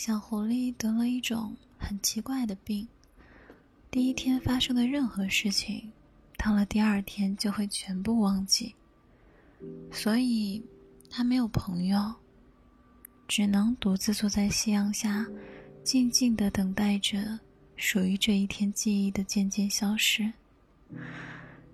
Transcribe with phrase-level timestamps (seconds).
[0.00, 2.88] 小狐狸得了一种很奇怪的病，
[3.90, 5.92] 第一天发生的任何事情，
[6.38, 8.74] 到了第二天就会全部忘记。
[9.92, 10.64] 所以，
[11.10, 12.14] 他没有朋友，
[13.28, 15.26] 只能独自坐在夕阳下，
[15.84, 17.38] 静静的等待着
[17.76, 20.32] 属于这一天记忆的渐渐消失，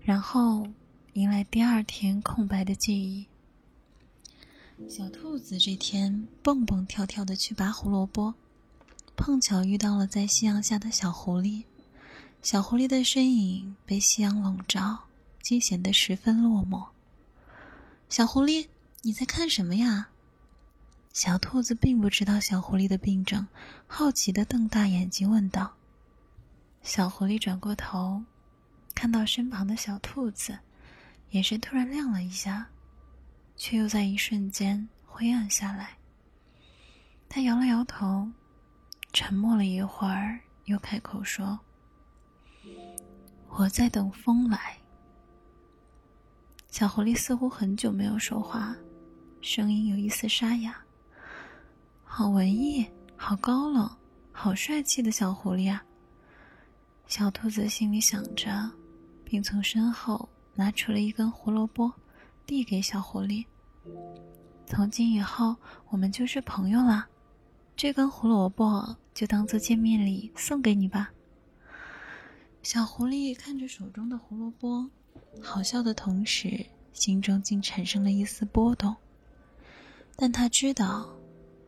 [0.00, 0.66] 然后
[1.12, 3.26] 迎来第二天空白的记忆。
[4.88, 8.34] 小兔子这天蹦蹦跳跳的去拔胡萝卜，
[9.16, 11.64] 碰巧遇到了在夕阳下的小狐狸。
[12.42, 15.04] 小狐狸的身影被夕阳笼罩，
[15.42, 16.88] 竟显得十分落寞。
[18.08, 18.68] 小狐狸，
[19.02, 20.08] 你在看什么呀？
[21.12, 23.48] 小兔子并不知道小狐狸的病症，
[23.86, 25.74] 好奇的瞪大眼睛问道。
[26.82, 28.22] 小狐狸转过头，
[28.94, 30.58] 看到身旁的小兔子，
[31.30, 32.68] 眼神突然亮了一下。
[33.56, 35.96] 却又在一瞬间灰暗下来。
[37.28, 38.28] 他摇了摇头，
[39.12, 41.58] 沉默了一会儿，又开口说
[43.50, 44.76] ：“我在等风来。”
[46.70, 48.74] 小狐狸似乎很久没有说话，
[49.40, 50.76] 声音有一丝沙哑。
[52.02, 53.88] 好文艺，好高冷，
[54.30, 55.84] 好帅气的小狐狸啊！
[57.06, 58.70] 小兔子心里想着，
[59.24, 61.92] 并从身后拿出了一根胡萝卜。
[62.46, 63.44] 递给小狐狸。
[64.66, 65.56] 从今以后，
[65.90, 67.06] 我们就是朋友了。
[67.76, 71.10] 这根胡萝卜就当做见面礼送给你吧。
[72.62, 74.88] 小狐狸看着手中的胡萝卜，
[75.42, 78.94] 好笑的同时，心中竟产生了一丝波动。
[80.16, 81.08] 但他知道，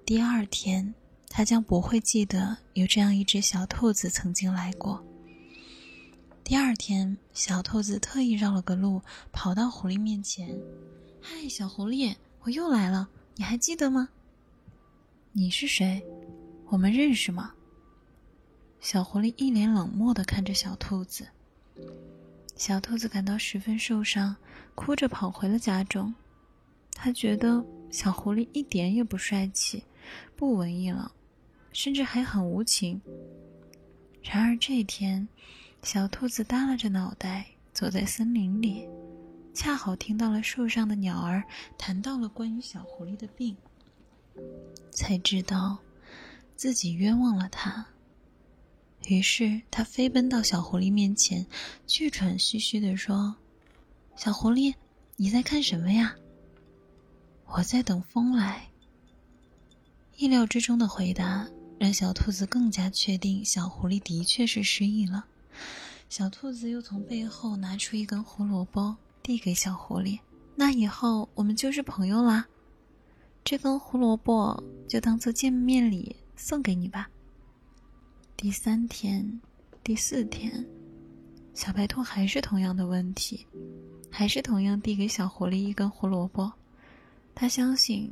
[0.04, 0.94] 第二天
[1.28, 5.04] 他将不会记得有这样一只小兔子曾经来过。
[6.48, 9.02] 第二天，小兔子特意绕了个路，
[9.32, 10.56] 跑到狐狸面前
[11.20, 14.10] ：“嗨，小狐狸，我又来了，你还记得吗？
[15.32, 16.00] 你是谁？
[16.68, 17.52] 我们认识吗？”
[18.78, 21.26] 小狐狸一脸冷漠地看着小兔子。
[22.54, 24.36] 小兔子感到十分受伤，
[24.76, 26.14] 哭着跑回了家中。
[26.92, 29.82] 他觉得小狐狸一点也不帅气，
[30.36, 31.10] 不文艺了，
[31.72, 33.02] 甚至还很无情。
[34.22, 35.26] 然而这一天。
[35.86, 38.88] 小兔子耷拉着脑袋走在森林里，
[39.54, 41.44] 恰好听到了树上的鸟儿
[41.78, 43.56] 谈到了关于小狐狸的病，
[44.90, 45.78] 才知道
[46.56, 47.86] 自己冤枉了它。
[49.06, 51.46] 于是他飞奔到小狐狸面前，
[51.86, 53.36] 气喘吁吁地说
[54.18, 54.74] ：“小狐狸，
[55.14, 56.16] 你在看什么呀
[57.46, 58.66] ？”“我在等风来。”
[60.18, 61.48] 意料之中的回答
[61.78, 65.26] 让小兔子更加确定小狐狸的确是失忆了。
[66.08, 70.18] 小兔子又从背后拿出一根胡萝卜，递给小狐狸。
[70.54, 72.46] 那以后我们就是朋友啦。
[73.44, 77.10] 这根胡萝卜就当做见面礼送给你吧。
[78.36, 79.40] 第三天，
[79.82, 80.64] 第四天，
[81.54, 83.46] 小白兔还是同样的问题，
[84.10, 86.52] 还是同样递给小狐狸一根胡萝卜。
[87.34, 88.10] 他相信，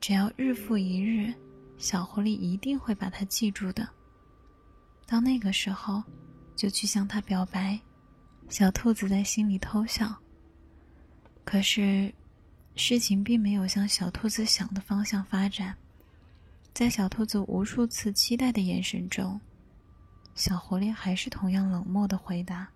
[0.00, 1.32] 只要日复一日，
[1.76, 3.86] 小狐狸一定会把它记住的。
[5.06, 6.02] 到那个时候。
[6.56, 7.78] 就去向他表白，
[8.48, 10.14] 小兔子在心里偷笑。
[11.44, 12.12] 可是，
[12.76, 15.76] 事情并没有向小兔子想的方向发展。
[16.72, 19.40] 在小兔子无数次期待的眼神中，
[20.34, 22.68] 小狐狸还是同样冷漠的回答，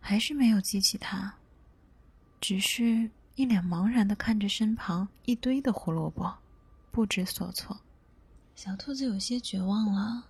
[0.00, 1.34] 还是没有记起他，
[2.40, 6.32] 只是一脸茫然的看着身旁一堆的胡萝卜，
[6.90, 7.78] 不知所措。
[8.54, 10.24] 小兔子有些绝望了。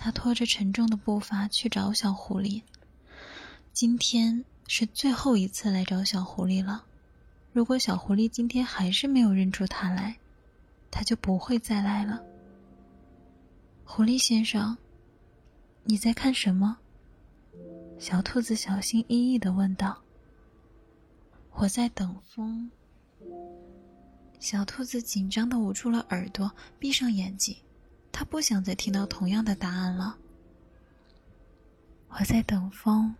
[0.00, 2.62] 他拖着沉重的步伐去找小狐狸。
[3.72, 6.84] 今天是最后一次来找小狐狸了。
[7.52, 10.16] 如果小狐狸今天还是没有认出他来，
[10.88, 12.22] 他就不会再来了。
[13.84, 14.78] 狐狸先生，
[15.82, 16.78] 你在看什么？
[17.98, 20.00] 小兔子小心翼翼的问道。
[21.54, 22.70] 我在等风。
[24.38, 27.56] 小兔子紧张的捂住了耳朵，闭上眼睛。
[28.18, 30.18] 他不想再听到同样的答案了。
[32.08, 33.14] 我在等风，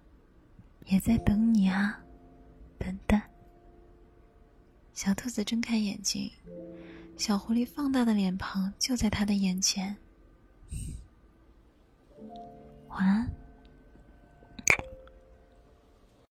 [0.87, 2.01] 也在等你啊，
[2.81, 3.23] 等等。
[4.93, 6.29] 小兔子睁开眼睛，
[7.17, 9.97] 小狐狸放大的脸庞就在他的眼前。
[12.89, 13.31] 晚安。